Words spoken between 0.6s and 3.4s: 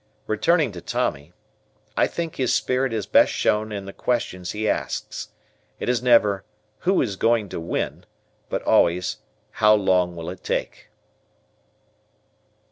to Tommy, I think his spirit is best